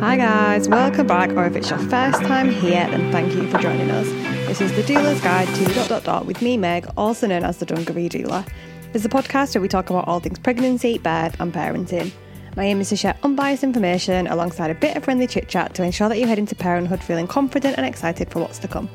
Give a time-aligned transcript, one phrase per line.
[0.00, 3.58] Hi guys, welcome back, or if it's your first time here, then thank you for
[3.58, 4.08] joining us.
[4.48, 7.58] This is the Doula's Guide to dot dot dot with me, Meg, also known as
[7.58, 8.48] the Dungaree Doula.
[8.94, 12.10] It's a podcast where we talk about all things pregnancy, birth, and parenting.
[12.56, 15.84] My aim is to share unbiased information alongside a bit of friendly chit chat to
[15.84, 18.90] ensure that you head into parenthood feeling confident and excited for what's to come.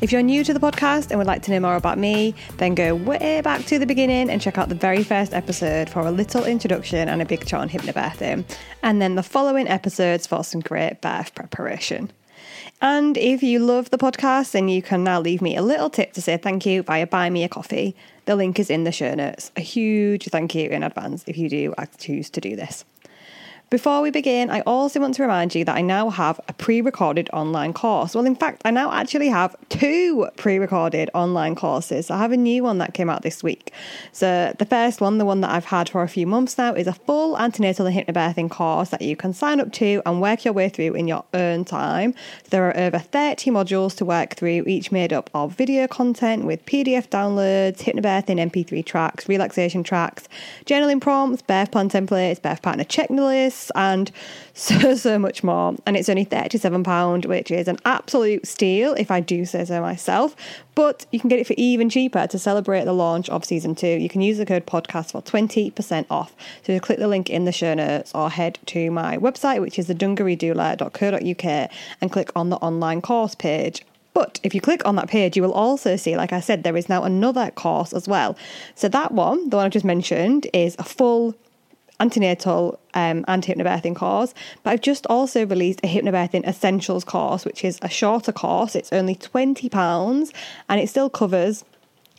[0.00, 2.74] If you're new to the podcast and would like to know more about me, then
[2.74, 6.10] go way back to the beginning and check out the very first episode for a
[6.10, 8.44] little introduction and a big chat on hypnobirthing,
[8.82, 12.10] and then the following episodes for some great birth preparation.
[12.80, 16.14] And if you love the podcast, then you can now leave me a little tip
[16.14, 17.94] to say thank you via Buy Me a Coffee.
[18.24, 19.52] The link is in the show notes.
[19.56, 22.86] A huge thank you in advance if you do choose to do this.
[23.70, 26.80] Before we begin, I also want to remind you that I now have a pre
[26.80, 28.16] recorded online course.
[28.16, 32.10] Well, in fact, I now actually have two pre recorded online courses.
[32.10, 33.72] I have a new one that came out this week.
[34.10, 36.88] So, the first one, the one that I've had for a few months now, is
[36.88, 40.52] a full antenatal and hypnobirthing course that you can sign up to and work your
[40.52, 42.12] way through in your own time.
[42.50, 46.66] There are over 30 modules to work through, each made up of video content with
[46.66, 50.28] PDF downloads, hypnobirthing MP3 tracks, relaxation tracks,
[50.66, 54.10] journaling prompts, birth plan templates, birth partner checklists and
[54.54, 55.74] so, so much more.
[55.86, 60.36] And it's only £37, which is an absolute steal if I do say so myself.
[60.74, 63.88] But you can get it for even cheaper to celebrate the launch of season two.
[63.88, 66.34] You can use the code podcast for 20% off.
[66.62, 69.88] So click the link in the show notes or head to my website, which is
[69.88, 73.84] the dungareedoula.co.uk, and click on the online course page.
[74.12, 76.76] But if you click on that page, you will also see, like I said, there
[76.76, 78.36] is now another course as well.
[78.74, 81.34] So that one, the one I just mentioned, is a full
[82.00, 84.34] antenatal um, and hypnobirthing course.
[84.62, 88.74] But I've just also released a hypnobirthing essentials course, which is a shorter course.
[88.74, 90.32] It's only £20
[90.68, 91.64] and it still covers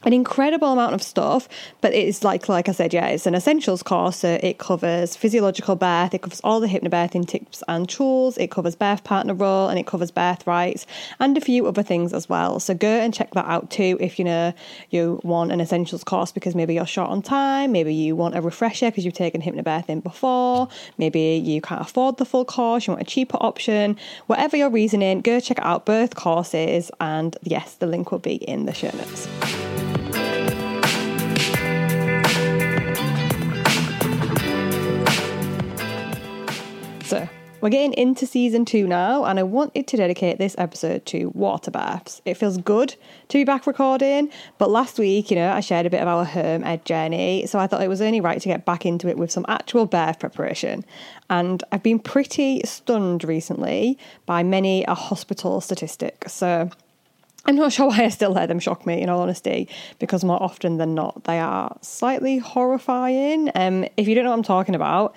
[0.03, 1.47] an incredible amount of stuff,
[1.81, 4.17] but it's like like I said, yeah, it's an essentials course.
[4.17, 8.75] So it covers physiological birth, it covers all the hypnobirthing tips and tools, it covers
[8.75, 10.85] birth partner role, and it covers birth rights
[11.19, 12.59] and a few other things as well.
[12.59, 14.53] So go and check that out too if you know
[14.89, 18.41] you want an essentials course because maybe you're short on time, maybe you want a
[18.41, 20.67] refresher because you've taken hypnobirthing before,
[20.97, 23.97] maybe you can't afford the full course, you want a cheaper option.
[24.27, 28.65] Whatever your reasoning, go check out both courses, and yes, the link will be in
[28.65, 29.70] the show notes.
[37.61, 41.69] We're getting into season two now, and I wanted to dedicate this episode to water
[41.69, 42.19] births.
[42.25, 42.95] It feels good
[43.27, 46.25] to be back recording, but last week, you know, I shared a bit of our
[46.25, 49.17] home ed journey, so I thought it was only right to get back into it
[49.19, 50.83] with some actual birth preparation.
[51.29, 53.95] And I've been pretty stunned recently
[54.25, 56.23] by many a hospital statistic.
[56.29, 56.67] So,
[57.45, 60.41] I'm not sure why I still let them shock me, in all honesty, because more
[60.41, 63.51] often than not, they are slightly horrifying.
[63.53, 65.15] Um, if you don't know what I'm talking about,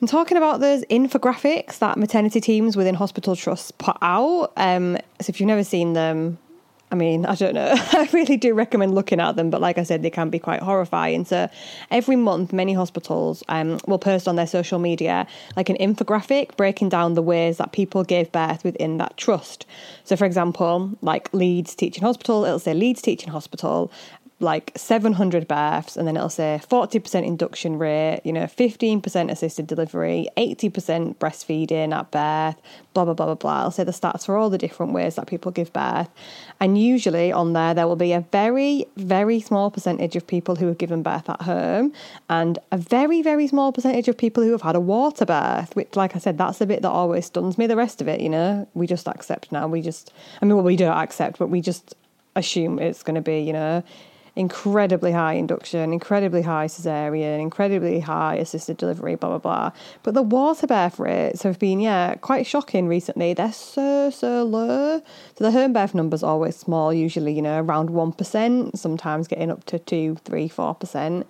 [0.00, 4.52] I'm talking about those infographics that maternity teams within hospital trusts put out.
[4.56, 6.38] Um, so if you've never seen them,
[6.90, 7.72] I mean, I don't know.
[7.74, 10.62] I really do recommend looking at them, but like I said, they can be quite
[10.62, 11.24] horrifying.
[11.24, 11.48] So
[11.90, 15.26] every month, many hospitals um, will post on their social media
[15.56, 19.66] like an infographic breaking down the ways that people gave birth within that trust.
[20.04, 23.90] So, for example, like Leeds Teaching Hospital, it'll say Leeds Teaching Hospital,
[24.40, 30.28] like 700 births and then it'll say 40% induction rate, you know, 15% assisted delivery,
[30.36, 32.56] 80% breastfeeding at birth,
[32.94, 33.62] blah, blah, blah, blah, blah.
[33.62, 36.08] I'll say the stats for all the different ways that people give birth.
[36.60, 40.68] And usually on there, there will be a very, very small percentage of people who
[40.68, 41.92] have given birth at home
[42.30, 45.96] and a very, very small percentage of people who have had a water birth, which,
[45.96, 47.66] like I said, that's the bit that always stuns me.
[47.66, 49.66] The rest of it, you know, we just accept now.
[49.66, 51.96] We just, I mean, well, we don't accept, but we just
[52.36, 53.82] assume it's going to be, you know,
[54.38, 59.72] incredibly high induction, incredibly high cesarean, incredibly high assisted delivery, blah, blah, blah.
[60.04, 63.34] But the water birth rates have been, yeah, quite shocking recently.
[63.34, 65.02] They're so, so low.
[65.36, 69.64] So the home birth number's always small, usually, you know, around 1%, sometimes getting up
[69.64, 71.24] to 2, 3, 4%.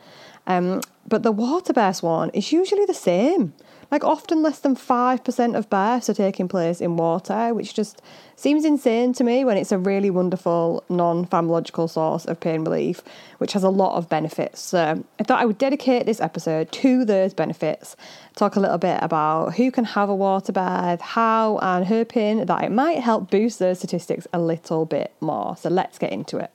[0.46, 3.54] Um, but the water birth one is usually the same.
[3.90, 8.02] Like often less than 5% of births are taking place in water, which just
[8.36, 13.02] seems insane to me when it's a really wonderful non pharmacological source of pain relief,
[13.38, 14.60] which has a lot of benefits.
[14.60, 17.96] So I thought I would dedicate this episode to those benefits,
[18.36, 22.64] talk a little bit about who can have a water birth, how, and hoping that
[22.64, 25.56] it might help boost those statistics a little bit more.
[25.56, 26.50] So let's get into it.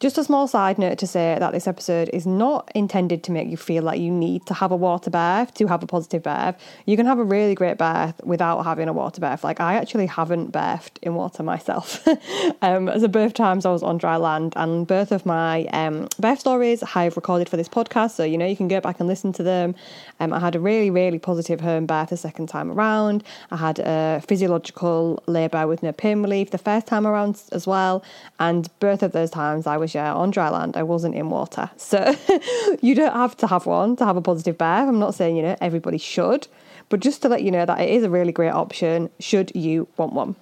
[0.00, 3.48] Just a small side note to say that this episode is not intended to make
[3.48, 6.54] you feel like you need to have a water birth to have a positive birth.
[6.86, 9.42] You can have a really great birth without having a water birth.
[9.42, 12.06] Like, I actually haven't birthed in water myself.
[12.62, 16.06] um, as a birth times, I was on dry land, and both of my um,
[16.20, 18.12] birth stories I've recorded for this podcast.
[18.12, 19.74] So, you know, you can go back and listen to them.
[20.20, 23.24] Um, I had a really, really positive home birth the second time around.
[23.50, 28.04] I had a physiological labour with no pain relief the first time around as well.
[28.38, 30.76] And both of those times I was on dry land.
[30.76, 32.14] I wasn't in water, so
[32.80, 34.88] you don't have to have one to have a positive birth.
[34.88, 36.48] I'm not saying you know everybody should,
[36.88, 39.88] but just to let you know that it is a really great option should you
[39.96, 40.36] want one.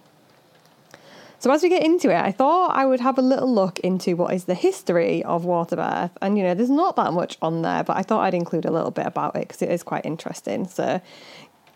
[1.39, 4.17] So as we get into it, I thought I would have a little look into
[4.17, 6.11] what is the history of water birth.
[6.23, 8.71] And you know, there's not that much on there, but I thought I'd include a
[8.71, 10.67] little bit about it because it is quite interesting.
[10.67, 11.01] So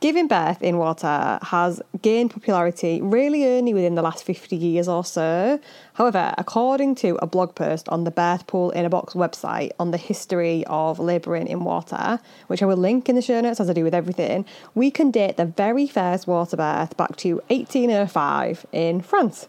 [0.01, 5.05] Giving birth in water has gained popularity really only within the last 50 years or
[5.05, 5.61] so.
[5.93, 9.91] However, according to a blog post on the Birth Pool in a Box website on
[9.91, 13.69] the history of labouring in water, which I will link in the show notes as
[13.69, 18.65] I do with everything, we can date the very first water birth back to 1805
[18.73, 19.49] in France.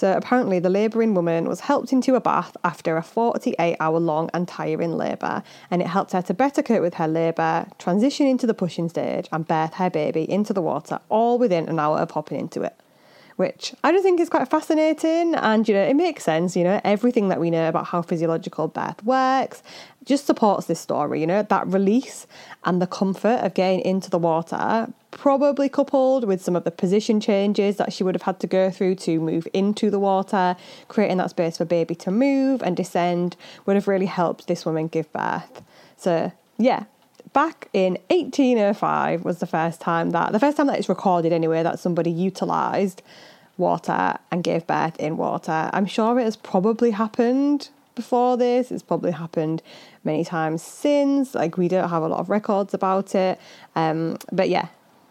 [0.00, 4.30] So apparently, the labouring woman was helped into a bath after a 48 hour long
[4.32, 8.46] and tiring labour, and it helped her to better cope with her labour, transition into
[8.46, 12.12] the pushing stage, and birth her baby into the water all within an hour of
[12.12, 12.80] hopping into it
[13.40, 15.34] which I just think is quite fascinating.
[15.34, 18.68] And, you know, it makes sense, you know, everything that we know about how physiological
[18.68, 19.62] birth works
[20.04, 22.26] just supports this story, you know, that release
[22.64, 27.18] and the comfort of getting into the water, probably coupled with some of the position
[27.18, 30.54] changes that she would have had to go through to move into the water,
[30.88, 34.86] creating that space for baby to move and descend, would have really helped this woman
[34.86, 35.62] give birth.
[35.96, 36.84] So, yeah,
[37.32, 41.62] back in 1805 was the first time that the first time that it's recorded anyway
[41.62, 43.02] that somebody utilized
[43.60, 45.70] water and gave birth in water.
[45.72, 48.72] I'm sure it has probably happened before this.
[48.72, 49.62] It's probably happened
[50.02, 51.34] many times since.
[51.34, 53.38] Like we don't have a lot of records about it.
[53.76, 54.68] Um, but yeah,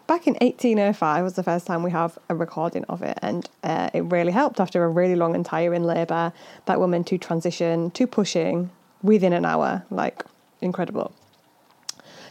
[0.07, 3.89] back in 1805 was the first time we have a recording of it, and uh,
[3.93, 6.33] it really helped after a really long and tiring labour.
[6.65, 8.71] That woman to transition to pushing
[9.03, 10.23] within an hour, like
[10.61, 11.13] incredible.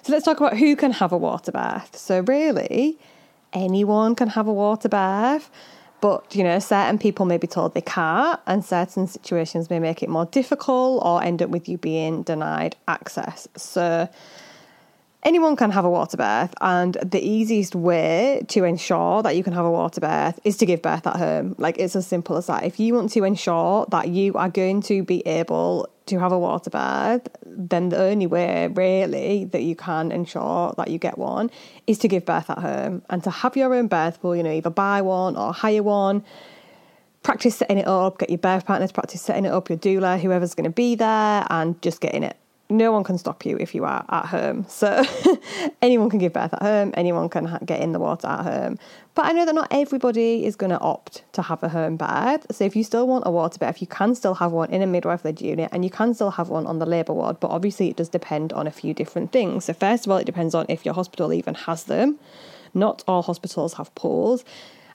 [0.02, 1.96] So let's talk about who can have a water birth.
[1.96, 2.98] So really,
[3.52, 5.50] anyone can have a water birth.
[6.00, 10.02] But, you know, certain people may be told they can't, and certain situations may make
[10.02, 13.48] it more difficult or end up with you being denied access.
[13.56, 14.08] So,
[15.22, 19.52] anyone can have a water birth, and the easiest way to ensure that you can
[19.52, 21.54] have a water birth is to give birth at home.
[21.58, 22.64] Like, it's as simple as that.
[22.64, 26.38] If you want to ensure that you are going to be able to have a
[26.38, 31.50] water birth, then the only way really that you can ensure that you get one
[31.86, 34.52] is to give birth at home and to have your own birth pool, you know,
[34.52, 36.24] either buy one or hire one.
[37.22, 40.54] Practice setting it up, get your birth partners practice setting it up, your doula, whoever's
[40.54, 42.36] going to be there, and just getting it
[42.70, 44.66] no one can stop you if you are at home.
[44.68, 45.02] So
[45.82, 48.78] anyone can give birth at home, anyone can ha- get in the water at home.
[49.14, 52.46] But I know that not everybody is going to opt to have a home birth.
[52.50, 54.86] So if you still want a water birth, you can still have one in a
[54.86, 57.40] midwife led unit and you can still have one on the labour ward.
[57.40, 59.64] But obviously, it does depend on a few different things.
[59.64, 62.18] So, first of all, it depends on if your hospital even has them.
[62.74, 64.44] Not all hospitals have pools.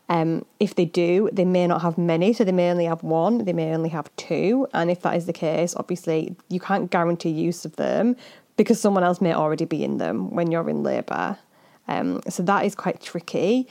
[0.10, 3.46] Um, if they do, they may not have many, so they may only have one,
[3.46, 4.68] they may only have two.
[4.74, 8.16] And if that is the case, obviously you can't guarantee use of them
[8.58, 11.38] because someone else may already be in them when you're in labour.
[11.88, 13.68] Um, so that is quite tricky.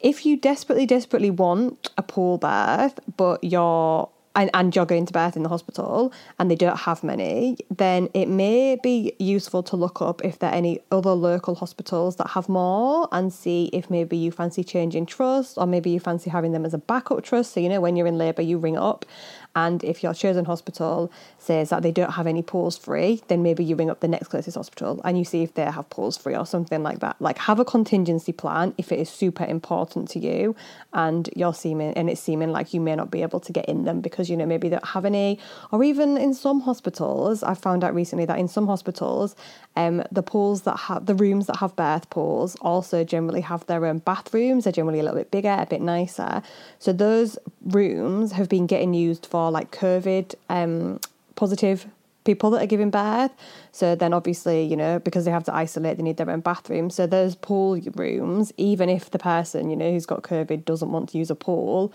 [0.00, 5.12] If you desperately, desperately want a pool birth, but you're and, and you're going to
[5.12, 9.76] birth in the hospital and they don't have many, then it may be useful to
[9.76, 13.90] look up if there are any other local hospitals that have more and see if
[13.90, 17.54] maybe you fancy changing trust or maybe you fancy having them as a backup trust.
[17.54, 19.06] So, you know, when you're in labour, you ring up
[19.56, 23.64] and if your chosen hospital says that they don't have any pools free, then maybe
[23.64, 26.36] you ring up the next closest hospital and you see if they have pools free
[26.36, 27.16] or something like that.
[27.20, 30.54] Like have a contingency plan if it is super important to you
[30.92, 33.84] and you're seeming and it's seeming like you may not be able to get in
[33.84, 35.38] them because you know maybe they don't have any.
[35.72, 39.34] Or even in some hospitals, I found out recently that in some hospitals,
[39.74, 43.86] um, the pools that have the rooms that have birth pools also generally have their
[43.86, 44.64] own bathrooms.
[44.64, 46.42] They're generally a little bit bigger, a bit nicer.
[46.78, 51.00] So those rooms have been getting used for like COVID um,
[51.34, 51.86] positive
[52.24, 53.30] people that are giving birth.
[53.72, 56.90] So then obviously, you know, because they have to isolate, they need their own bathroom.
[56.90, 61.10] So those pool rooms, even if the person, you know, who's got COVID doesn't want
[61.10, 61.92] to use a pool,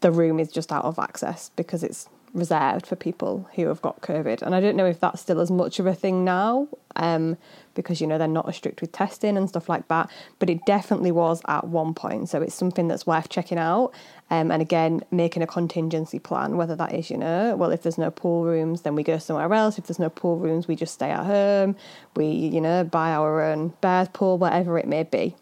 [0.00, 4.00] the room is just out of access because it's reserved for people who have got
[4.02, 4.42] COVID.
[4.42, 6.68] And I don't know if that's still as much of a thing now.
[6.98, 7.36] um,
[7.74, 10.10] because you know they're not as strict with testing and stuff like that.
[10.38, 13.92] But it definitely was at one point, so it's something that's worth checking out.
[14.30, 17.98] Um, and again, making a contingency plan, whether that is, you know, well, if there's
[17.98, 19.78] no pool rooms, then we go somewhere else.
[19.78, 21.76] If there's no pool rooms, we just stay at home.
[22.16, 25.36] We, you know, buy our own birth pool, whatever it may be.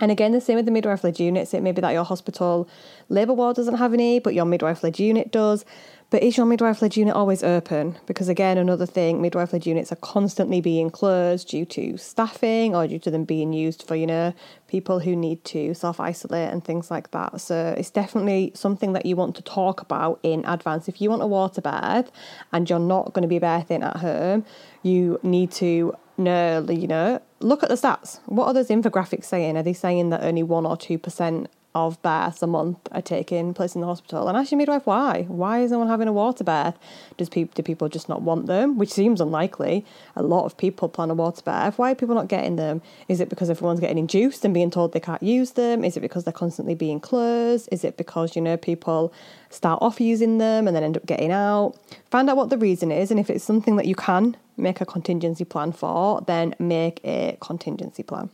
[0.00, 1.54] And again, the same with the midwife led units.
[1.54, 2.68] It may be that your hospital
[3.08, 5.64] labour ward doesn't have any, but your midwife led unit does.
[6.12, 7.98] But is your midwife led unit always open?
[8.04, 12.86] Because again, another thing, midwife led units are constantly being closed due to staffing or
[12.86, 14.34] due to them being used for, you know,
[14.68, 17.40] people who need to self isolate and things like that.
[17.40, 20.86] So it's definitely something that you want to talk about in advance.
[20.86, 22.12] If you want a water birth
[22.52, 24.44] and you're not going to be birthing at home,
[24.82, 28.20] you need to know, you know, look at the stats.
[28.26, 29.56] What are those infographics saying?
[29.56, 33.74] Are they saying that only 1 or 2% of births a month are taking place
[33.74, 34.28] in the hospital.
[34.28, 35.22] And ask your midwife why.
[35.28, 36.78] Why is no one having a water birth?
[37.16, 38.76] Does people do people just not want them?
[38.76, 39.84] Which seems unlikely.
[40.14, 41.78] A lot of people plan a water bath.
[41.78, 42.82] Why are people not getting them?
[43.08, 45.84] Is it because everyone's getting induced and being told they can't use them?
[45.84, 47.68] Is it because they're constantly being closed?
[47.72, 49.12] Is it because you know people
[49.48, 51.74] start off using them and then end up getting out?
[52.10, 54.86] Find out what the reason is, and if it's something that you can make a
[54.86, 58.30] contingency plan for, then make a contingency plan.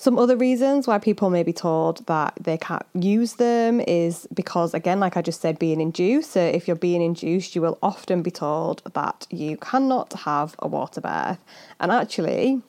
[0.00, 4.72] Some other reasons why people may be told that they can't use them is because,
[4.72, 6.30] again, like I just said, being induced.
[6.30, 10.68] So, if you're being induced, you will often be told that you cannot have a
[10.68, 11.36] water birth.
[11.78, 12.62] And actually,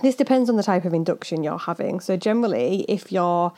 [0.00, 1.98] this depends on the type of induction you're having.
[1.98, 3.52] So, generally, if you're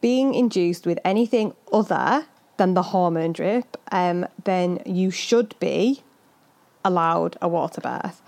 [0.00, 2.24] being induced with anything other
[2.56, 6.04] than the hormone drip, um, then you should be
[6.86, 8.22] allowed a water birth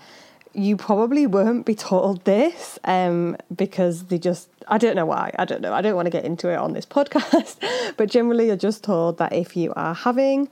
[0.53, 5.45] you probably won't be told this um, because they just, I don't know why, I
[5.45, 7.57] don't know, I don't want to get into it on this podcast,
[7.97, 10.49] but generally you're just told that if you are having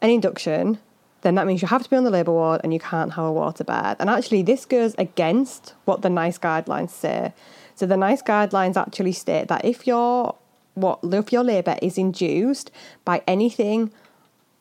[0.00, 0.78] an induction,
[1.22, 3.24] then that means you have to be on the labour ward and you can't have
[3.24, 3.96] a water birth.
[4.00, 7.34] And actually, this goes against what the NICE guidelines say.
[7.74, 10.36] So the NICE guidelines actually state that if your
[10.74, 12.70] what if your labour is induced
[13.04, 13.92] by anything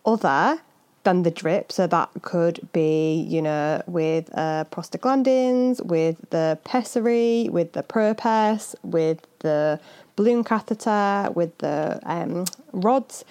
[0.06, 0.60] other
[1.04, 1.72] than the drip.
[1.72, 8.76] So that could be, you know, with uh, prostaglandins, with the pessary, with the propess,
[8.84, 9.80] with the
[10.16, 13.24] balloon catheter, with the um, rods.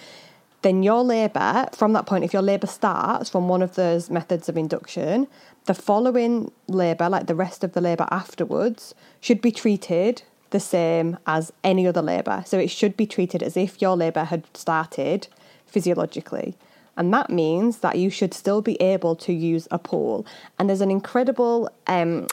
[0.63, 4.49] Then your labour, from that point, if your labour starts from one of those methods
[4.49, 5.29] of induction,
[5.67, 11.19] the following labour, like the rest of the labour afterwards, should be treated the same
[11.27, 12.43] as any other labour.
[12.47, 15.29] So it should be treated as if your labour had started
[15.67, 16.57] physiologically.
[16.99, 20.27] And that means that you should still be able to use a pool.
[20.59, 22.27] And there's an incredible um,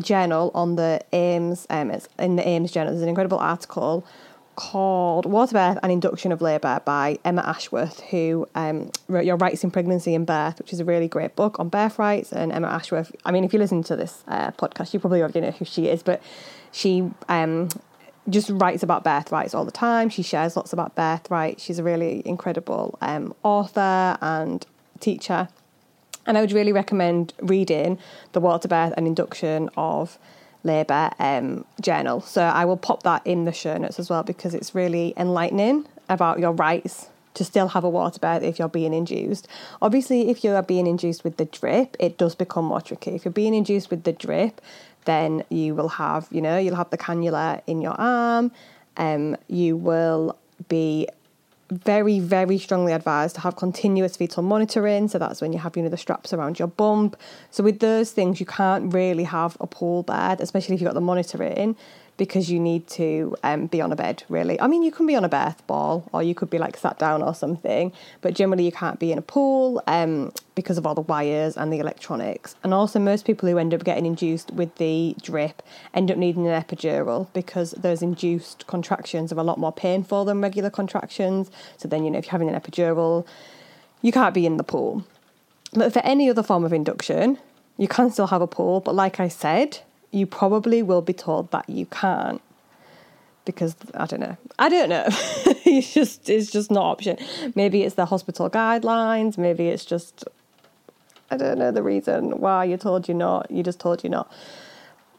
[0.00, 4.04] journal on the AIMS, um, in the AIMS journal, there's an incredible article
[4.56, 9.62] called Water Birth and Induction of Labour by Emma Ashworth, who um, wrote Your Rights
[9.62, 12.32] in Pregnancy and Birth, which is a really great book on birth rights.
[12.32, 15.40] And Emma Ashworth, I mean, if you listen to this uh, podcast, you probably already
[15.42, 16.20] know who she is, but
[16.72, 17.68] she um,
[18.28, 20.08] just writes about birthrights all the time.
[20.08, 21.60] She shares lots about birthright.
[21.60, 24.64] She's a really incredible um, author and
[25.00, 25.48] teacher.
[26.26, 27.98] And I would really recommend reading
[28.32, 30.18] the Water Birth and Induction of
[30.62, 32.20] Labour um, journal.
[32.20, 35.86] So I will pop that in the show notes as well because it's really enlightening
[36.08, 39.46] about your rights to still have a water birth if you're being induced.
[39.80, 43.12] Obviously, if you are being induced with the drip, it does become more tricky.
[43.12, 44.60] If you're being induced with the drip,
[45.08, 48.52] then you will have, you know, you'll have the cannula in your arm.
[48.98, 50.38] Um, you will
[50.68, 51.08] be
[51.70, 55.08] very, very strongly advised to have continuous fetal monitoring.
[55.08, 57.16] So that's when you have, you know, the straps around your bump.
[57.50, 60.94] So with those things, you can't really have a pool bed, especially if you've got
[60.94, 61.76] the monitoring
[62.18, 64.60] because you need to um, be on a bed, really.
[64.60, 66.98] I mean, you can be on a birth ball or you could be like sat
[66.98, 70.96] down or something, but generally you can't be in a pool um, because of all
[70.96, 72.56] the wires and the electronics.
[72.64, 75.62] And also, most people who end up getting induced with the drip
[75.94, 80.40] end up needing an epidural because those induced contractions are a lot more painful than
[80.40, 81.50] regular contractions.
[81.76, 83.26] So then, you know, if you're having an epidural,
[84.02, 85.06] you can't be in the pool.
[85.72, 87.38] But for any other form of induction,
[87.76, 89.78] you can still have a pool, but like I said,
[90.10, 92.40] you probably will be told that you can't
[93.44, 94.36] because I don't know.
[94.58, 95.04] I don't know.
[95.64, 97.16] it's just it's just not option.
[97.54, 99.38] Maybe it's the hospital guidelines.
[99.38, 100.24] Maybe it's just
[101.30, 103.50] I don't know the reason why you're told you're not.
[103.50, 104.30] You just told you're not.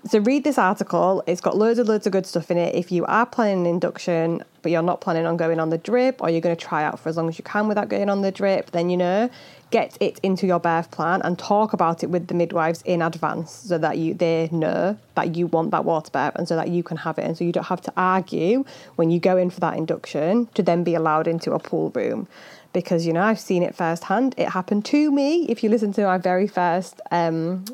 [0.08, 1.24] So read this article.
[1.28, 2.74] It's got loads and loads of good stuff in it.
[2.74, 6.22] If you are planning an induction, but you're not planning on going on the drip,
[6.22, 8.22] or you're going to try out for as long as you can without going on
[8.22, 9.30] the drip, then you know
[9.72, 13.52] get it into your birth plan and talk about it with the midwives in advance
[13.52, 16.82] so that you they know that you want that water birth and so that you
[16.82, 18.66] can have it and so you don't have to argue
[18.96, 22.28] when you go in for that induction to then be allowed into a pool room
[22.74, 26.06] because you know I've seen it firsthand it happened to me if you listen to
[26.06, 27.66] my very first um,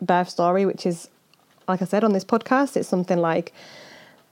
[0.00, 1.08] birth story, which is,
[1.68, 3.52] like I said on this podcast, it's something like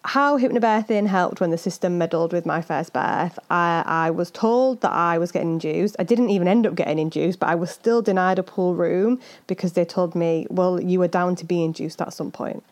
[0.05, 3.39] how hypnobirthing helped when the system meddled with my first birth.
[3.51, 5.97] I, I was told that I was getting induced.
[5.99, 9.21] I didn't even end up getting induced, but I was still denied a pool room
[9.49, 12.63] because they told me, well, you were down to be induced at some point.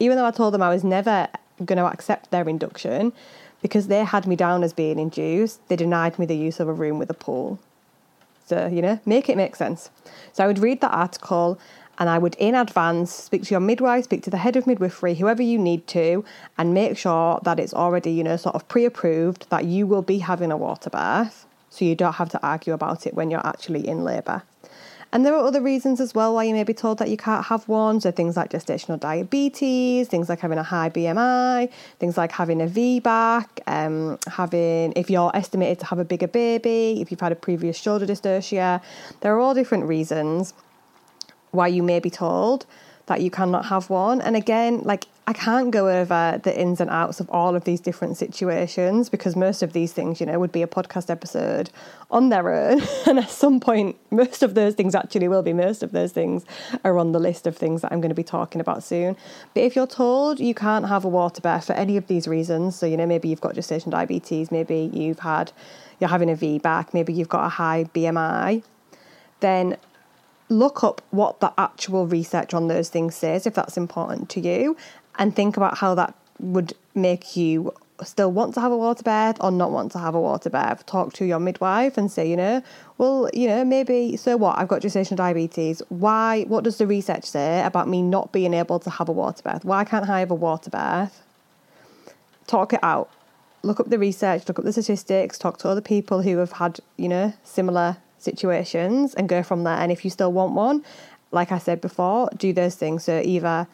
[0.00, 1.28] Even though I told them I was never
[1.64, 3.12] going to accept their induction,
[3.62, 6.72] because they had me down as being induced, they denied me the use of a
[6.72, 7.58] room with a pool.
[8.46, 9.90] So, you know, make it make sense.
[10.32, 11.60] So I would read that article
[12.00, 15.14] and I would, in advance, speak to your midwife, speak to the head of midwifery,
[15.16, 16.24] whoever you need to,
[16.56, 20.00] and make sure that it's already, you know, sort of pre approved that you will
[20.00, 23.46] be having a water birth so you don't have to argue about it when you're
[23.46, 24.42] actually in labour.
[25.12, 27.44] And there are other reasons as well why you may be told that you can't
[27.46, 28.00] have one.
[28.00, 32.66] So things like gestational diabetes, things like having a high BMI, things like having a
[32.66, 37.36] VBAC, um, having if you're estimated to have a bigger baby, if you've had a
[37.36, 38.80] previous shoulder dystocia.
[39.20, 40.54] There are all different reasons
[41.50, 42.66] why you may be told
[43.06, 44.20] that you cannot have one.
[44.20, 47.80] And again, like I can't go over the ins and outs of all of these
[47.80, 51.70] different situations because most of these things, you know, would be a podcast episode
[52.10, 52.80] on their own.
[53.06, 56.44] and at some point, most of those things actually will be, most of those things
[56.84, 59.16] are on the list of things that I'm going to be talking about soon.
[59.54, 62.76] But if you're told you can't have a water birth for any of these reasons,
[62.76, 65.50] so, you know, maybe you've got gestational diabetes, maybe you've had,
[65.98, 68.62] you're having a VBAC, maybe you've got a high BMI,
[69.40, 69.76] then
[70.50, 74.76] look up what the actual research on those things says if that's important to you
[75.18, 79.36] and think about how that would make you still want to have a water birth
[79.40, 80.84] or not want to have a water birth.
[80.86, 82.62] Talk to your midwife and say, you know,
[82.98, 84.58] well, you know, maybe so what?
[84.58, 85.82] I've got gestational diabetes.
[85.88, 86.44] Why?
[86.44, 89.64] What does the research say about me not being able to have a water birth?
[89.64, 91.22] Why can't I have a water birth?
[92.46, 93.10] Talk it out.
[93.62, 94.48] Look up the research.
[94.48, 95.38] Look up the statistics.
[95.38, 99.76] Talk to other people who have had, you know, similar situations and go from there.
[99.76, 100.84] And if you still want one,
[101.32, 103.04] like I said before, do those things.
[103.04, 103.66] So either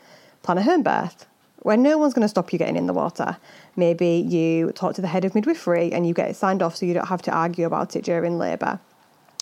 [0.43, 1.27] plan a home birth
[1.61, 3.39] where no one's going to stop you getting in the water.
[3.75, 6.87] Maybe you talk to the head of midwifery and you get it signed off so
[6.87, 8.79] you don't have to argue about it during labour.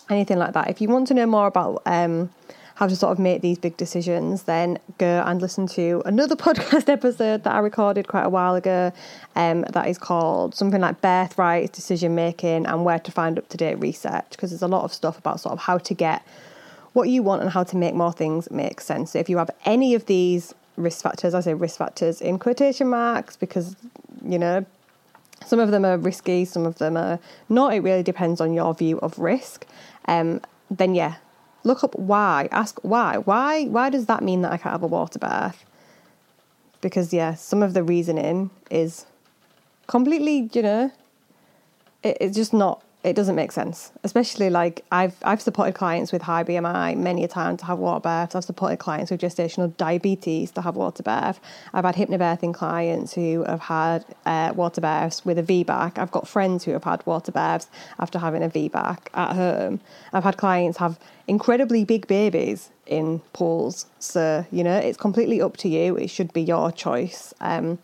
[0.08, 0.70] Anything like that.
[0.70, 2.30] If you want to know more about um,
[2.74, 6.88] how to sort of make these big decisions, then go and listen to another podcast
[6.88, 8.92] episode that I recorded quite a while ago
[9.36, 13.56] um, that is called something like Birthright Decision Making and Where to Find Up to
[13.56, 16.26] Date Research, because there's a lot of stuff about sort of how to get
[16.94, 19.12] what you want and how to make more things make sense.
[19.12, 22.88] So if you have any of these risk factors, I say risk factors in quotation
[22.88, 23.76] marks because,
[24.24, 24.64] you know,
[25.44, 27.74] some of them are risky, some of them are not.
[27.74, 29.66] It really depends on your view of risk.
[30.06, 31.16] Um, then yeah,
[31.64, 32.48] look up why.
[32.52, 33.18] Ask why.
[33.18, 33.64] Why?
[33.64, 35.64] Why does that mean that I can't have a water birth?
[36.80, 39.06] Because yeah, some of the reasoning is
[39.86, 40.92] completely, you know,
[42.02, 43.92] it, it's just not it doesn't make sense.
[44.02, 48.00] Especially like I've I've supported clients with high BMI many a time to have water
[48.00, 48.34] births.
[48.34, 51.38] I've supported clients with gestational diabetes to have water birth.
[51.74, 55.98] I've had hypnobirthing clients who have had uh, water births with a VBAC.
[55.98, 59.80] I've got friends who have had water births after having a VBAC at home.
[60.14, 63.84] I've had clients have incredibly big babies in pools.
[63.98, 65.96] So you know it's completely up to you.
[65.96, 67.34] It should be your choice.
[67.42, 67.78] Um,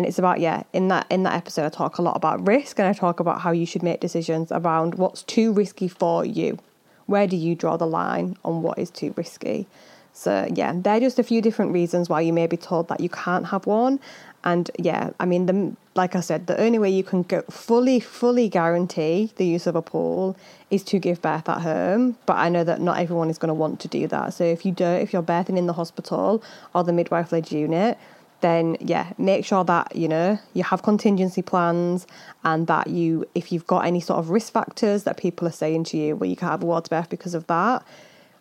[0.00, 2.78] and it's about yeah in that in that episode i talk a lot about risk
[2.78, 6.58] and i talk about how you should make decisions around what's too risky for you.
[7.04, 9.66] Where do you draw the line on what is too risky?
[10.14, 13.10] So yeah they're just a few different reasons why you may be told that you
[13.10, 14.00] can't have one.
[14.42, 18.00] And yeah i mean the like i said the only way you can go fully
[18.00, 20.34] fully guarantee the use of a pool
[20.70, 22.16] is to give birth at home.
[22.24, 24.32] But i know that not everyone is going to want to do that.
[24.32, 26.42] So if you do if you're birthing in the hospital
[26.74, 27.98] or the midwife led unit
[28.40, 32.06] then yeah, make sure that you know you have contingency plans
[32.44, 35.84] and that you, if you've got any sort of risk factors that people are saying
[35.84, 37.84] to you, well, you can't have a water birth because of that.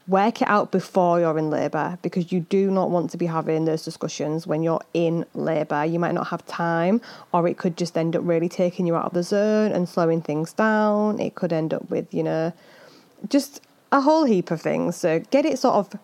[0.07, 3.65] Work it out before you're in labour because you do not want to be having
[3.65, 5.85] those discussions when you're in labour.
[5.85, 6.99] You might not have time,
[7.31, 10.21] or it could just end up really taking you out of the zone and slowing
[10.21, 11.19] things down.
[11.19, 12.53] It could end up with, you know,
[13.27, 14.95] just a whole heap of things.
[14.95, 15.99] So get it sort of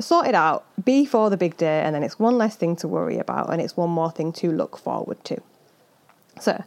[0.00, 3.18] sort it out before the big day, and then it's one less thing to worry
[3.18, 5.40] about, and it's one more thing to look forward to.
[6.40, 6.64] So,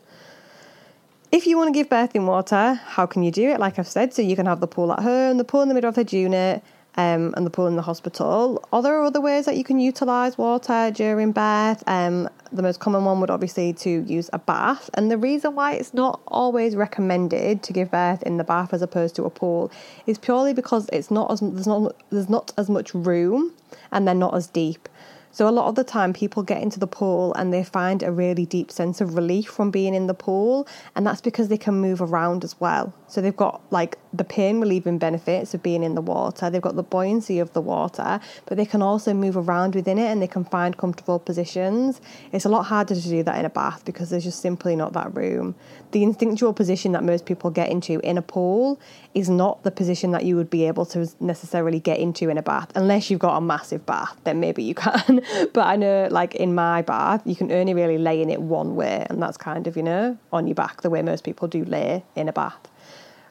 [1.31, 3.59] if you want to give birth in water, how can you do it?
[3.59, 5.73] Like I've said, so you can have the pool at home, the pool in the
[5.73, 6.61] middle of the unit,
[6.95, 8.67] um, and the pool in the hospital.
[8.73, 11.83] Are there other ways that you can utilise water during birth?
[11.87, 15.73] Um, the most common one would obviously to use a bath, and the reason why
[15.73, 19.71] it's not always recommended to give birth in the bath as opposed to a pool
[20.05, 23.53] is purely because it's not as there's not there's not as much room,
[23.91, 24.89] and they're not as deep.
[25.33, 28.11] So, a lot of the time, people get into the pool and they find a
[28.11, 30.67] really deep sense of relief from being in the pool.
[30.95, 32.93] And that's because they can move around as well.
[33.07, 36.75] So, they've got like the pain relieving benefits of being in the water, they've got
[36.75, 40.27] the buoyancy of the water, but they can also move around within it and they
[40.27, 42.01] can find comfortable positions.
[42.31, 44.93] It's a lot harder to do that in a bath because there's just simply not
[44.93, 45.55] that room.
[45.91, 48.79] The instinctual position that most people get into in a pool
[49.13, 52.41] is not the position that you would be able to necessarily get into in a
[52.41, 55.20] bath, unless you've got a massive bath, then maybe you can.
[55.53, 58.75] but I know, like in my bath, you can only really lay in it one
[58.75, 61.63] way, and that's kind of, you know, on your back, the way most people do
[61.65, 62.67] lay in a bath.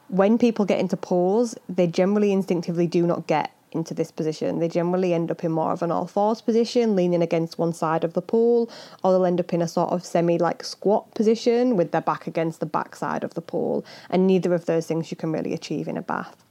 [0.07, 4.59] When people get into pools, they generally instinctively do not get into this position.
[4.59, 8.03] They generally end up in more of an all fours position, leaning against one side
[8.03, 8.69] of the pool,
[9.03, 12.27] or they'll end up in a sort of semi like squat position with their back
[12.27, 13.85] against the back side of the pool.
[14.09, 16.43] And neither of those things you can really achieve in a bath.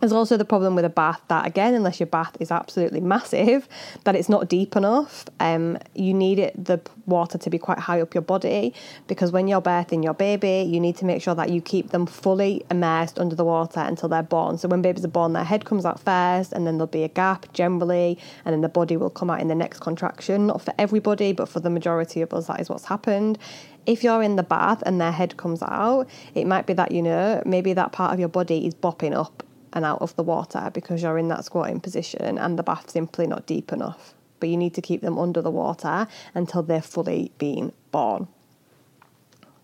[0.00, 3.66] There's also the problem with a bath that, again, unless your bath is absolutely massive,
[4.04, 5.24] that it's not deep enough.
[5.40, 8.74] Um, you need it the water to be quite high up your body
[9.06, 12.04] because when you're birthing your baby, you need to make sure that you keep them
[12.04, 14.58] fully immersed under the water until they're born.
[14.58, 17.08] So when babies are born, their head comes out first, and then there'll be a
[17.08, 20.46] gap generally, and then the body will come out in the next contraction.
[20.46, 23.38] Not for everybody, but for the majority of us, that is what's happened
[23.86, 27.00] if you're in the bath and their head comes out, it might be that you
[27.00, 29.44] know maybe that part of your body is bopping up
[29.76, 33.26] and out of the water because you're in that squatting position and the bath's simply
[33.26, 34.14] not deep enough.
[34.40, 38.26] But you need to keep them under the water until they're fully being born.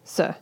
[0.04, 0.34] So,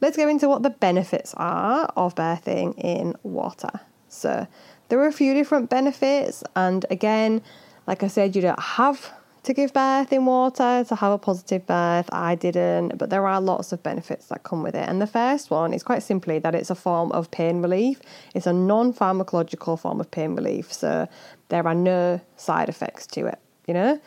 [0.00, 3.80] let's go into what the benefits are of birthing in water.
[4.08, 4.46] So,
[4.88, 7.42] there are a few different benefits, and again,
[7.88, 9.12] like I said, you don't have
[9.44, 12.08] to give birth in water, to have a positive birth.
[12.12, 14.88] I didn't, but there are lots of benefits that come with it.
[14.88, 18.00] And the first one is quite simply that it's a form of pain relief.
[18.34, 20.72] It's a non pharmacological form of pain relief.
[20.72, 21.08] So
[21.48, 24.00] there are no side effects to it, you know?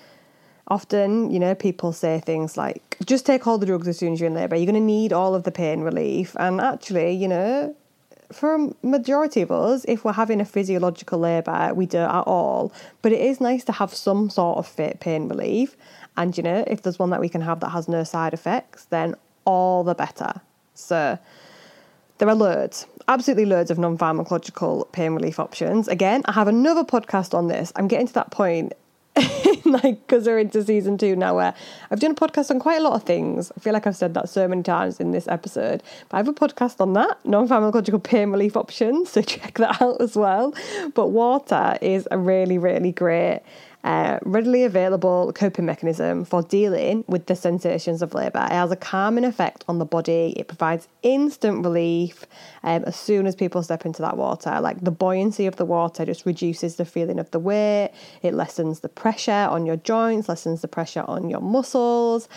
[0.70, 4.20] Often, you know, people say things like, just take all the drugs as soon as
[4.20, 4.58] you're in labour.
[4.58, 6.36] You're going to need all of the pain relief.
[6.38, 7.76] And actually, you know,
[8.32, 12.74] for a majority of us, if we're having a physiological labour, we don't at all.
[13.02, 15.76] But it is nice to have some sort of pain relief.
[16.16, 18.86] And you know, if there's one that we can have that has no side effects,
[18.86, 20.42] then all the better.
[20.74, 21.18] So
[22.18, 25.88] there are loads, absolutely loads of non pharmacological pain relief options.
[25.88, 27.72] Again, I have another podcast on this.
[27.76, 28.74] I'm getting to that point
[29.66, 31.54] like because we're into season two now where
[31.90, 33.52] I've done a podcast on quite a lot of things.
[33.56, 35.82] I feel like I've said that so many times in this episode.
[36.10, 40.02] But I have a podcast on that, non-pharmacological pain relief options, so check that out
[40.02, 40.54] as well.
[40.94, 43.42] But water is a really, really great
[43.84, 48.46] uh, readily available coping mechanism for dealing with the sensations of labour.
[48.46, 50.34] It has a calming effect on the body.
[50.36, 52.26] It provides instant relief
[52.68, 54.60] um, as soon as people step into that water.
[54.60, 57.92] Like the buoyancy of the water just reduces the feeling of the weight.
[58.22, 62.28] It lessens the pressure on your joints, lessens the pressure on your muscles,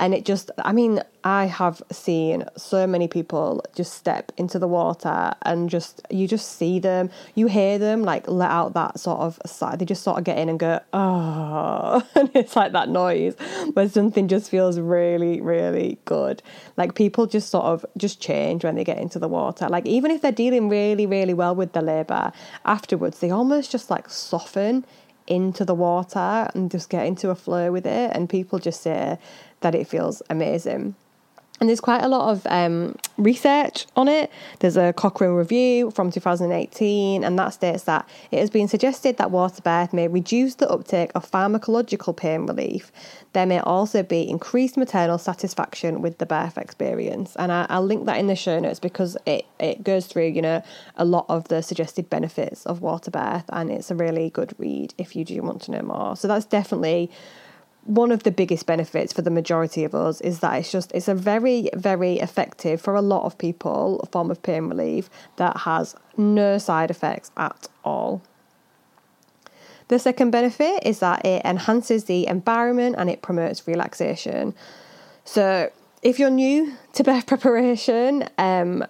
[0.00, 4.66] and it just, I mean, I have seen so many people just step into the
[4.66, 9.20] water and just, you just see them, you hear them like let out that sort
[9.20, 9.76] of sigh.
[9.76, 13.34] They just sort of get in and go, oh, and it's like that noise
[13.74, 16.42] where something just feels really, really good.
[16.78, 19.68] Like people just sort of just change when they get into the water.
[19.68, 22.32] Like even if they're dealing really, really well with the labour,
[22.64, 24.84] afterwards they almost just like soften
[25.26, 28.10] into the water and just get into a flow with it.
[28.14, 29.18] And people just say
[29.60, 30.94] that it feels amazing.
[31.60, 34.30] And there's quite a lot of um, research on it.
[34.60, 39.30] There's a Cochrane review from 2018, and that states that it has been suggested that
[39.30, 42.90] water birth may reduce the uptake of pharmacological pain relief.
[43.34, 47.36] There may also be increased maternal satisfaction with the birth experience.
[47.36, 50.40] And I, will link that in the show notes because it, it goes through, you
[50.40, 50.62] know,
[50.96, 54.94] a lot of the suggested benefits of water birth, and it's a really good read
[54.96, 56.16] if you do want to know more.
[56.16, 57.10] So that's definitely
[57.84, 61.08] one of the biggest benefits for the majority of us is that it's just it's
[61.08, 65.94] a very very effective for a lot of people form of pain relief that has
[66.16, 68.22] no side effects at all.
[69.88, 74.54] The second benefit is that it enhances the environment and it promotes relaxation.
[75.24, 75.70] So
[76.02, 78.84] if you're new to birth preparation um,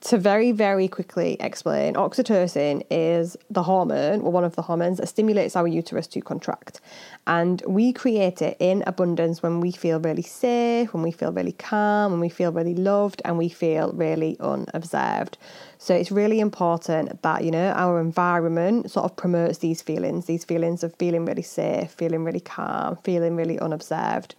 [0.00, 5.06] to very, very quickly explain, oxytocin is the hormone, or one of the hormones that
[5.08, 6.80] stimulates our uterus to contract.
[7.26, 11.52] And we create it in abundance when we feel really safe, when we feel really
[11.52, 15.38] calm, when we feel really loved, and we feel really unobserved.
[15.78, 20.44] So it's really important that, you know, our environment sort of promotes these feelings, these
[20.44, 24.34] feelings of feeling really safe, feeling really calm, feeling really unobserved.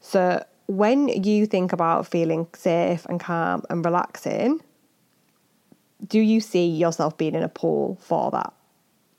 [0.00, 4.60] So when you think about feeling safe and calm and relaxing,
[6.06, 8.52] do you see yourself being in a pool for that?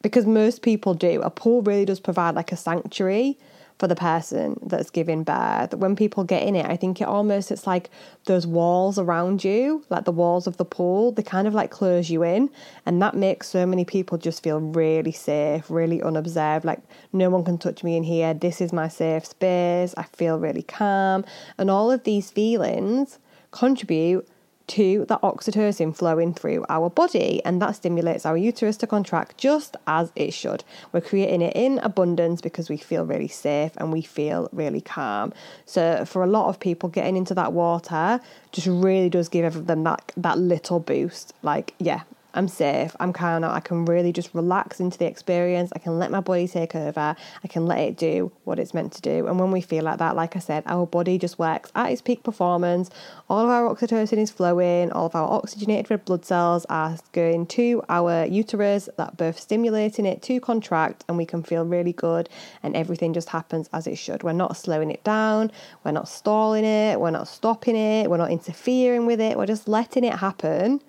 [0.02, 1.22] because most people do.
[1.22, 3.38] A pool really does provide like a sanctuary
[3.82, 5.74] for the person that's giving birth.
[5.74, 7.90] When people get in it, I think it almost it's like
[8.26, 12.08] those walls around you, like the walls of the pool, they kind of like close
[12.08, 12.52] you in,
[12.86, 16.64] and that makes so many people just feel really safe, really unobserved.
[16.64, 18.36] Like no one can touch me in here.
[18.36, 19.96] This is my safe space.
[19.98, 21.26] I feel really calm,
[21.58, 23.18] and all of these feelings
[23.50, 24.30] contribute
[24.72, 29.76] to the oxytocin flowing through our body, and that stimulates our uterus to contract just
[29.86, 30.64] as it should.
[30.94, 35.34] We're creating it in abundance because we feel really safe and we feel really calm.
[35.66, 39.84] So, for a lot of people, getting into that water just really does give them
[39.84, 41.34] that, that little boost.
[41.42, 42.04] Like, yeah,
[42.34, 46.00] I'm safe, I'm calm now, I can really just relax into the experience, I can
[46.00, 49.28] let my body take over, I can let it do what it's meant to do.
[49.28, 52.02] And when we feel like that, like I said, our body just works at its
[52.02, 52.90] peak performance,
[53.30, 57.46] all of our oxytocin is flowing, all of our oxygenated red blood cells are going
[57.48, 62.30] to our uterus, that birth stimulating it to contract, and we can feel really good,
[62.64, 64.24] and everything just happens as it should.
[64.24, 65.52] We're not slowing it down,
[65.84, 69.68] we're not stalling it, we're not stopping it, we're not interfering with it, we're just
[69.68, 70.82] letting it happen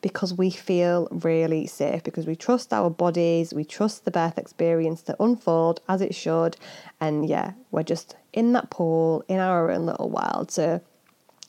[0.00, 5.02] because we feel really safe, because we trust our bodies, we trust the birth experience
[5.02, 6.56] to unfold as it should.
[7.00, 10.50] And yeah, we're just in that pool in our own little world.
[10.50, 10.80] So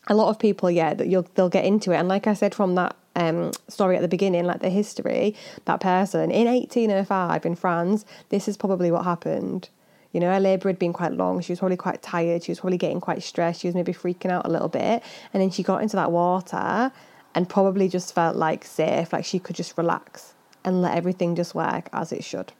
[0.07, 1.97] a lot of people, yeah, that you'll they'll get into it.
[1.97, 5.35] And like I said from that um, story at the beginning, like the history,
[5.65, 9.69] that person in 1805 in France, this is probably what happened.
[10.11, 11.39] You know, her labour had been quite long.
[11.41, 12.43] She was probably quite tired.
[12.43, 13.61] She was probably getting quite stressed.
[13.61, 15.03] She was maybe freaking out a little bit.
[15.33, 16.91] And then she got into that water
[17.35, 21.55] and probably just felt like safe, like she could just relax and let everything just
[21.55, 22.51] work as it should.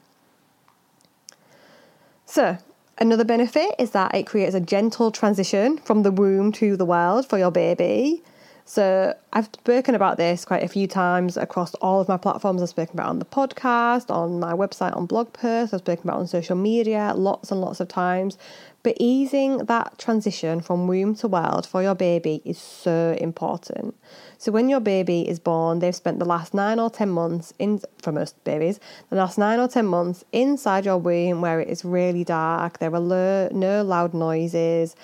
[2.26, 2.58] So,
[2.98, 7.28] another benefit is that it creates a gentle transition from the womb to the world
[7.28, 8.24] for your baby.
[8.70, 12.62] So, I've spoken about this quite a few times across all of my platforms.
[12.62, 16.20] I've spoken about on the podcast, on my website, on blog posts, I've spoken about
[16.20, 18.38] on social media lots and lots of times.
[18.84, 23.96] But easing that transition from womb to world for your baby is so important.
[24.38, 27.82] So when your baby is born, they've spent the last nine or ten months in
[28.04, 28.80] for most babies,
[29.10, 32.78] the last nine or ten months inside your womb where it is really dark.
[32.78, 34.96] There are no loud noises.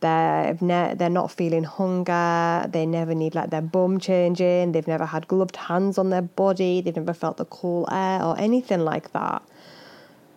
[0.00, 2.68] They're ne- they're not feeling hunger.
[2.68, 4.72] They never need like their bum changing.
[4.72, 6.80] They've never had gloved hands on their body.
[6.80, 9.42] They've never felt the cool air or anything like that.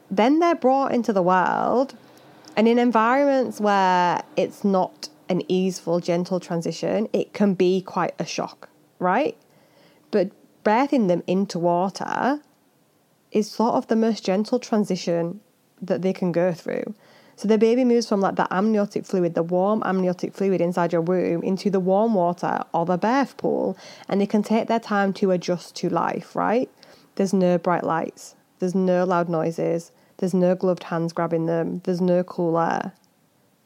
[0.10, 1.96] Then they're brought into the world
[2.56, 8.26] and in environments where it's not an easeful, gentle transition, it can be quite a
[8.26, 8.70] shock,
[9.00, 9.38] right?
[10.12, 10.32] But
[10.66, 12.42] birthing them into water
[13.32, 15.40] is sort of the most gentle transition
[15.82, 16.94] that they can go through.
[17.42, 21.02] So the baby moves from like the amniotic fluid, the warm amniotic fluid inside your
[21.02, 23.76] womb, into the warm water or the birth pool,
[24.08, 26.70] and they can take their time to adjust to life, right?
[27.16, 31.82] There's no bright lights, there's no loud noises, there's no gloved hands grabbing them.
[31.84, 32.94] There's no cool air.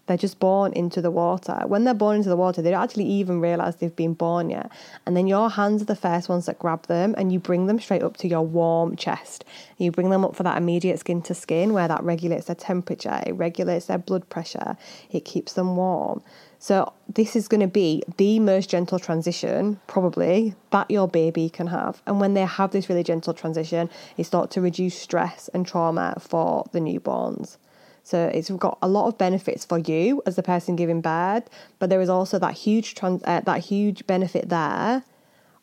[0.08, 1.64] They're just born into the water.
[1.66, 4.72] When they're born into the water, they don't actually even realize they've been born yet.
[5.06, 7.80] And then your hands are the first ones that grab them and you bring them
[7.80, 9.46] straight up to your warm chest.
[9.78, 13.22] You bring them up for that immediate skin to skin where that regulates their temperature,
[13.26, 14.78] it regulates their blood pressure,
[15.12, 16.22] it keeps them warm.
[16.60, 21.68] So, this is going to be the most gentle transition, probably, that your baby can
[21.68, 22.02] have.
[22.08, 26.16] And when they have this really gentle transition, it starts to reduce stress and trauma
[26.20, 27.58] for the newborns.
[28.06, 31.90] So it's got a lot of benefits for you as the person giving birth, but
[31.90, 35.04] there is also that huge trans- uh, that huge benefit there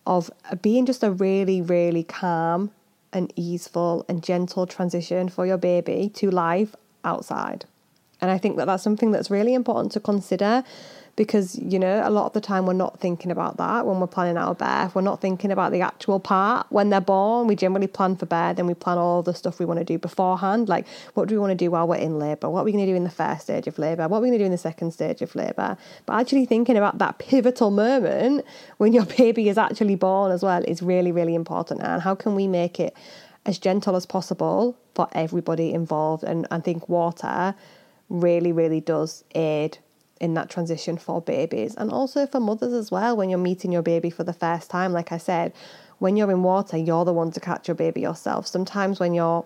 [0.04, 0.28] of
[0.60, 2.72] being just a really really calm
[3.12, 6.74] and easeful and gentle transition for your baby to life
[7.04, 7.64] outside.
[8.22, 10.62] And I think that that's something that's really important to consider
[11.14, 14.06] because you know a lot of the time we're not thinking about that when we're
[14.06, 14.94] planning our birth.
[14.94, 16.66] We're not thinking about the actual part.
[16.70, 19.66] When they're born we generally plan for birth then we plan all the stuff we
[19.66, 20.68] want to do beforehand.
[20.68, 22.48] Like what do we want to do while we're in labour?
[22.48, 24.08] What are we going to do in the first stage of labour?
[24.08, 25.76] What are we going to do in the second stage of labour?
[26.06, 28.46] But actually thinking about that pivotal moment
[28.78, 31.82] when your baby is actually born as well is really really important.
[31.82, 32.96] And how can we make it
[33.44, 36.22] as gentle as possible for everybody involved?
[36.22, 37.54] And I think water
[38.12, 39.78] really, really does aid
[40.20, 43.82] in that transition for babies and also for mothers as well when you're meeting your
[43.82, 44.92] baby for the first time.
[44.92, 45.52] Like I said,
[45.98, 48.46] when you're in water, you're the one to catch your baby yourself.
[48.46, 49.44] Sometimes when you're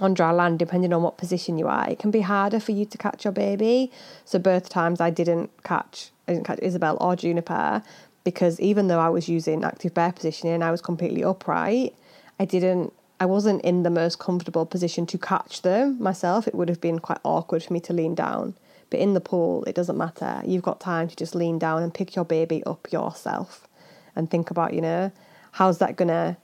[0.00, 2.86] on dry land, depending on what position you are, it can be harder for you
[2.86, 3.92] to catch your baby.
[4.24, 7.82] So both times I didn't catch I didn't catch Isabel or Juniper
[8.24, 11.94] because even though I was using active birth positioning and I was completely upright,
[12.38, 16.48] I didn't I wasn't in the most comfortable position to catch them myself.
[16.48, 18.54] It would have been quite awkward for me to lean down.
[18.88, 20.42] But in the pool, it doesn't matter.
[20.46, 23.68] You've got time to just lean down and pick your baby up yourself
[24.16, 25.12] and think about, you know,
[25.52, 26.38] how's that going to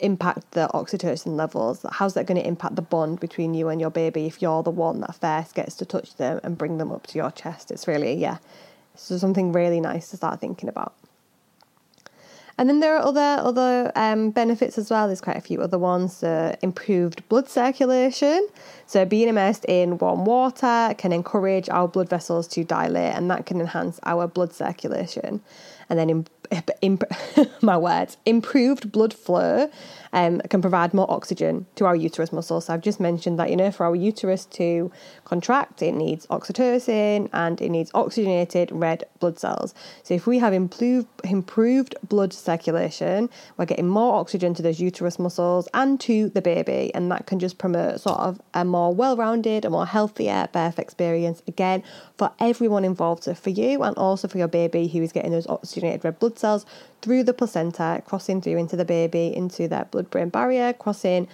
[0.00, 1.84] impact the oxytocin levels?
[1.92, 4.70] How's that going to impact the bond between you and your baby if you're the
[4.70, 7.70] one that first gets to touch them and bring them up to your chest?
[7.70, 8.38] It's really, yeah,
[8.94, 10.94] so something really nice to start thinking about.
[12.58, 15.06] And then there are other other um, benefits as well.
[15.06, 16.16] There's quite a few other ones.
[16.16, 18.48] So improved blood circulation.
[18.86, 23.46] So being immersed in warm water can encourage our blood vessels to dilate, and that
[23.46, 25.40] can enhance our blood circulation.
[25.88, 26.26] And then in
[26.80, 27.04] imp-
[27.62, 29.70] my words, improved blood flow
[30.12, 32.66] um, can provide more oxygen to our uterus muscles.
[32.66, 34.90] So I've just mentioned that, you know, for our uterus to
[35.24, 39.74] contract, it needs oxytocin and it needs oxygenated red blood cells.
[40.02, 45.18] So if we have improved, improved blood circulation, we're getting more oxygen to those uterus
[45.18, 49.64] muscles and to the baby, and that can just promote sort of a more well-rounded,
[49.64, 51.82] a more healthier birth experience, again,
[52.16, 53.24] for everyone involved.
[53.24, 56.37] So for you and also for your baby who is getting those oxygenated red blood
[56.38, 56.64] cells
[57.02, 61.28] through the placenta, crossing through into the baby, into their blood brain barrier, crossing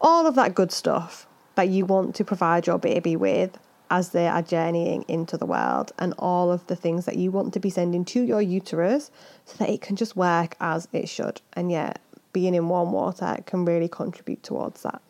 [0.00, 3.58] all of that good stuff that you want to provide your baby with
[3.90, 7.52] as they are journeying into the world, and all of the things that you want
[7.52, 9.10] to be sending to your uterus
[9.44, 11.42] so that it can just work as it should.
[11.52, 12.00] And yet,
[12.32, 15.02] being in warm water can really contribute towards that.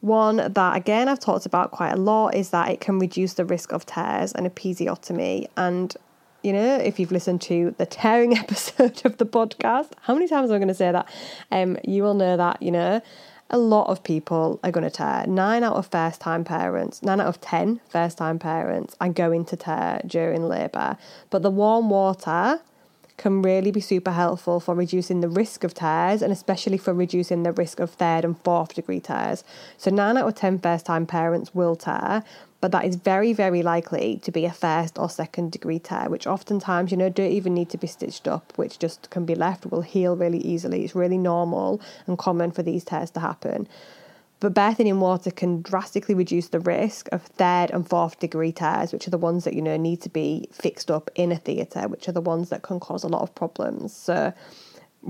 [0.00, 3.44] One that, again, I've talked about quite a lot is that it can reduce the
[3.44, 5.48] risk of tears and episiotomy.
[5.56, 5.94] And
[6.46, 10.48] you know, if you've listened to the tearing episode of the podcast, how many times
[10.48, 11.08] am I going to say that?
[11.50, 13.02] Um, you will know that, you know,
[13.50, 15.26] a lot of people are going to tear.
[15.26, 19.44] Nine out of first time parents, nine out of ten first time parents are going
[19.46, 20.96] to tear during labour.
[21.30, 22.60] But the warm water
[23.16, 27.42] can really be super helpful for reducing the risk of tears and especially for reducing
[27.42, 29.42] the risk of third and fourth degree tears.
[29.78, 32.22] So, nine out of 10 first time parents will tear,
[32.60, 36.26] but that is very, very likely to be a first or second degree tear, which
[36.26, 39.66] oftentimes, you know, don't even need to be stitched up, which just can be left,
[39.66, 40.84] will heal really easily.
[40.84, 43.68] It's really normal and common for these tears to happen.
[44.38, 48.92] But birthing in water can drastically reduce the risk of third and fourth degree tears,
[48.92, 51.88] which are the ones that, you know, need to be fixed up in a theatre,
[51.88, 53.96] which are the ones that can cause a lot of problems.
[53.96, 54.34] So,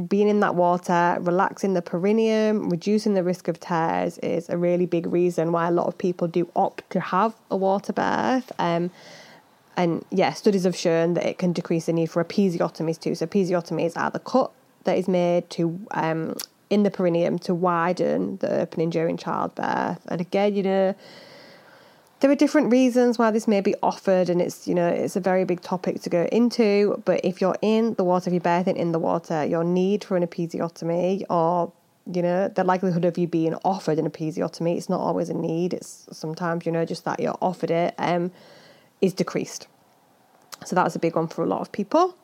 [0.08, 4.86] being in that water, relaxing the perineum, reducing the risk of tears is a really
[4.86, 8.52] big reason why a lot of people do opt to have a water birth.
[8.58, 8.90] Um,
[9.76, 13.14] and yeah, studies have shown that it can decrease the need for episiotomies too.
[13.14, 14.52] So episiotomies are the cut
[14.84, 16.36] that is made to um,
[16.70, 20.04] in the perineum to widen the opening during childbirth.
[20.08, 20.94] And again, you know,
[22.20, 25.20] there are different reasons why this may be offered, and it's you know it's a
[25.20, 27.02] very big topic to go into.
[27.04, 30.16] But if you're in the water, if you're birthing in the water, your need for
[30.16, 31.72] an episiotomy or
[32.12, 35.74] you know the likelihood of you being offered an episiotomy it's not always a need
[35.74, 38.30] it's sometimes you know just that you're offered it um
[39.00, 39.66] is decreased
[40.64, 42.16] so that's a big one for a lot of people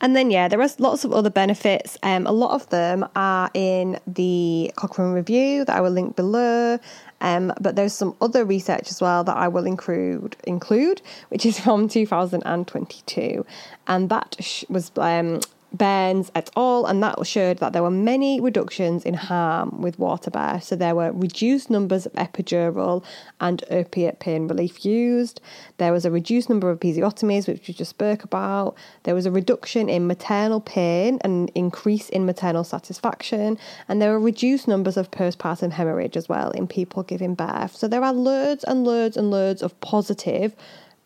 [0.00, 1.98] and then, yeah, there are lots of other benefits.
[2.02, 6.78] Um, a lot of them are in the Cochrane review that I will link below.
[7.20, 11.60] Um, but there's some other research as well that I will include, include which is
[11.60, 13.44] from 2022.
[13.86, 15.40] And that sh- was um,
[15.72, 20.30] Burns et al., and that showed that there were many reductions in harm with water
[20.30, 20.64] birth.
[20.64, 23.04] So there were reduced numbers of epidural
[23.40, 25.40] and opiate pain relief used.
[25.78, 28.74] There was a reduced number of episiotomies, which we just spoke about.
[29.04, 33.58] There was a reduction in maternal pain and increase in maternal satisfaction.
[33.88, 37.76] And there were reduced numbers of postpartum hemorrhage as well in people giving birth.
[37.76, 40.54] So there are loads and loads and loads of positive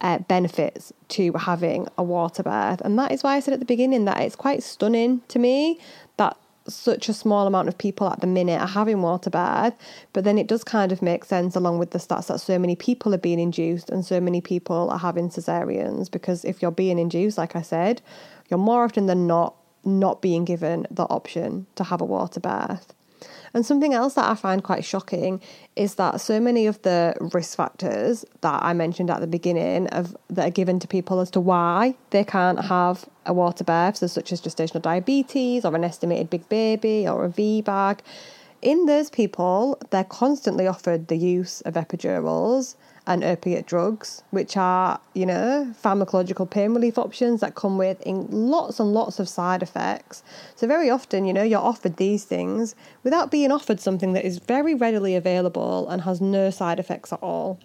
[0.00, 2.80] uh, benefits to having a water birth.
[2.82, 5.78] And that is why I said at the beginning that it's quite stunning to me
[6.16, 9.74] that such a small amount of people at the minute are having water birth.
[10.12, 12.76] But then it does kind of make sense along with the stats that so many
[12.76, 16.10] people are being induced and so many people are having cesareans.
[16.10, 18.00] Because if you're being induced, like I said,
[18.48, 22.93] you're more often than not not being given the option to have a water birth.
[23.54, 25.40] And something else that I find quite shocking
[25.76, 30.16] is that so many of the risk factors that I mentioned at the beginning of
[30.28, 34.08] that are given to people as to why they can't have a water birth, so
[34.08, 38.00] such as gestational diabetes or an estimated big baby or a VBAC.
[38.60, 42.74] in those people, they're constantly offered the use of epidurals
[43.06, 48.80] and opiate drugs, which are, you know, pharmacological pain relief options that come with lots
[48.80, 50.22] and lots of side effects.
[50.56, 54.38] So, very often, you know, you're offered these things without being offered something that is
[54.38, 57.58] very readily available and has no side effects at all.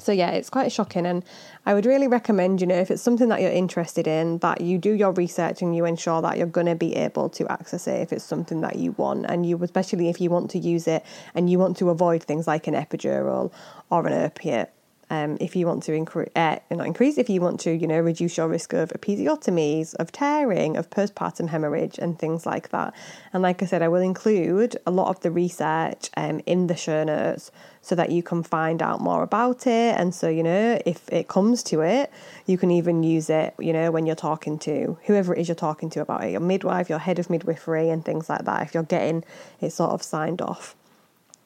[0.00, 1.24] So yeah, it's quite shocking, and
[1.66, 4.78] I would really recommend, you know, if it's something that you're interested in, that you
[4.78, 8.00] do your research and you ensure that you're going to be able to access it
[8.00, 11.04] if it's something that you want, and you especially if you want to use it
[11.34, 13.52] and you want to avoid things like an epidural
[13.90, 14.72] or an opiate
[15.10, 17.98] um, if you want to increase, uh, not increase, if you want to, you know,
[18.00, 22.94] reduce your risk of episiotomies, of tearing, of postpartum hemorrhage, and things like that.
[23.32, 26.76] And like I said, I will include a lot of the research um, in the
[26.76, 27.50] show notes
[27.82, 29.98] so that you can find out more about it.
[29.98, 32.12] And so, you know, if it comes to it,
[32.46, 35.54] you can even use it, you know, when you're talking to whoever it is you're
[35.54, 38.74] talking to about it, your midwife, your head of midwifery, and things like that, if
[38.74, 39.24] you're getting
[39.60, 40.76] it sort of signed off.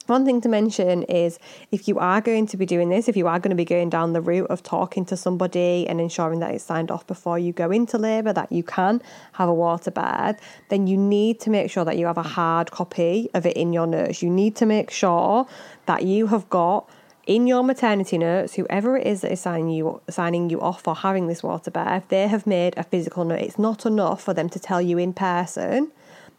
[0.07, 1.38] One thing to mention is
[1.72, 3.88] if you are going to be doing this, if you are going to be going
[3.88, 7.55] down the route of talking to somebody and ensuring that it's signed off before you
[7.55, 9.00] go into labour, that you can
[9.32, 10.38] have a water birth,
[10.68, 13.72] then you need to make sure that you have a hard copy of it in
[13.72, 14.22] your notes.
[14.22, 15.46] You need to make sure
[15.86, 16.86] that you have got
[17.26, 20.94] in your maternity notes, whoever it is that is signing you signing you off for
[20.94, 23.40] having this water birth, they have made a physical note.
[23.40, 25.90] It's not enough for them to tell you in person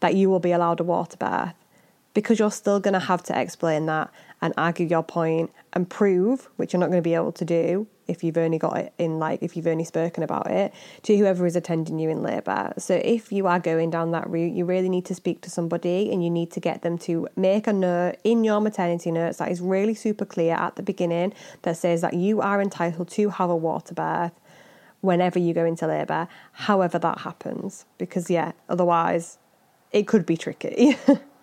[0.02, 1.56] that you will be allowed a water birth
[2.16, 4.10] because you're still going to have to explain that
[4.42, 7.86] and argue your point and prove, which you're not going to be able to do
[8.08, 11.46] if you've only got it in like if you've only spoken about it to whoever
[11.46, 12.72] is attending you in labour.
[12.78, 16.12] So if you are going down that route, you really need to speak to somebody
[16.12, 19.52] and you need to get them to make a note in your maternity notes that
[19.52, 23.50] is really super clear at the beginning that says that you are entitled to have
[23.50, 24.34] a water birth
[25.02, 27.86] whenever you go into labour, however that happens.
[27.98, 29.38] Because yeah, otherwise
[29.92, 30.98] it could be tricky.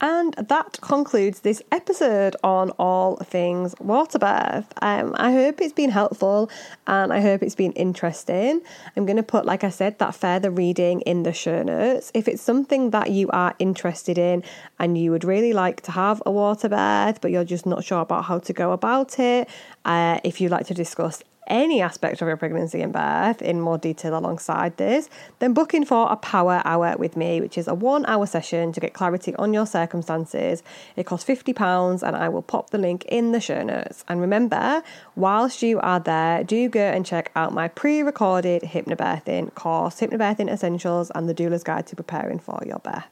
[0.00, 4.64] And that concludes this episode on all things water.
[4.80, 6.50] Um, I hope it's been helpful
[6.86, 8.60] and I hope it's been interesting.
[8.96, 12.12] I'm going to put, like I said, that further reading in the show notes.
[12.14, 14.44] If it's something that you are interested in
[14.78, 18.00] and you would really like to have a water birth, but you're just not sure
[18.00, 19.48] about how to go about it,
[19.84, 23.78] uh, if you'd like to discuss any aspect of your pregnancy and birth in more
[23.78, 27.74] detail alongside this, then book in for a power hour with me, which is a
[27.74, 30.62] one hour session to get clarity on your circumstances.
[30.96, 34.04] It costs £50 and I will pop the link in the show notes.
[34.08, 34.82] And remember,
[35.16, 40.50] whilst you are there, do go and check out my pre recorded hypnobirthing course, Hypnobirthing
[40.50, 43.04] Essentials, and the Doula's Guide to Preparing for Your Birth.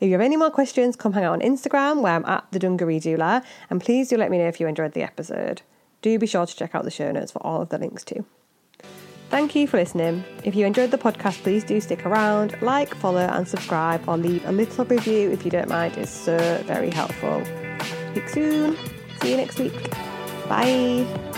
[0.00, 2.58] If you have any more questions, come hang out on Instagram where I'm at the
[2.58, 5.62] Dungaree Doula, and please do let me know if you enjoyed the episode
[6.02, 8.24] do be sure to check out the show notes for all of the links too.
[9.30, 10.24] Thank you for listening.
[10.44, 14.44] If you enjoyed the podcast, please do stick around, like, follow, and subscribe, or leave
[14.44, 15.96] a little review if you don't mind.
[15.96, 16.36] It's so
[16.66, 17.42] very helpful.
[18.10, 18.76] Speak soon.
[19.22, 19.90] See you next week.
[20.50, 21.31] Bye.